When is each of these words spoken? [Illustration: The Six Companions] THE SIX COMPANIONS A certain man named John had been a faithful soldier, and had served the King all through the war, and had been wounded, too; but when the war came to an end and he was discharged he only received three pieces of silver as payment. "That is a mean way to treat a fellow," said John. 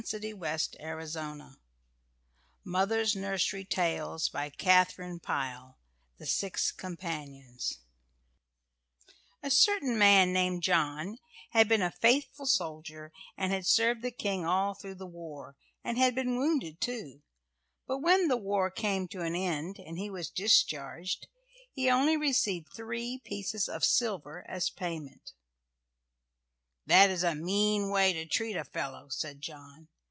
[Illustration: 0.01 0.39
The 0.39 0.57
Six 0.57 1.15
Companions] 3.13 4.27
THE 6.17 6.25
SIX 6.27 6.71
COMPANIONS 6.71 7.77
A 9.43 9.51
certain 9.51 9.99
man 9.99 10.33
named 10.33 10.63
John 10.63 11.19
had 11.51 11.69
been 11.69 11.83
a 11.83 11.91
faithful 11.91 12.47
soldier, 12.47 13.11
and 13.37 13.53
had 13.53 13.67
served 13.67 14.01
the 14.01 14.09
King 14.09 14.43
all 14.43 14.73
through 14.73 14.95
the 14.95 15.05
war, 15.05 15.55
and 15.83 15.99
had 15.99 16.15
been 16.15 16.35
wounded, 16.35 16.81
too; 16.81 17.21
but 17.85 17.99
when 17.99 18.27
the 18.27 18.37
war 18.37 18.71
came 18.71 19.07
to 19.09 19.21
an 19.21 19.35
end 19.35 19.77
and 19.77 19.99
he 19.99 20.09
was 20.09 20.31
discharged 20.31 21.27
he 21.71 21.91
only 21.91 22.17
received 22.17 22.73
three 22.73 23.21
pieces 23.23 23.69
of 23.69 23.85
silver 23.85 24.43
as 24.49 24.71
payment. 24.71 25.33
"That 26.87 27.11
is 27.11 27.21
a 27.23 27.35
mean 27.35 27.91
way 27.91 28.11
to 28.11 28.25
treat 28.25 28.55
a 28.57 28.65
fellow," 28.65 29.07
said 29.09 29.39
John. 29.39 29.87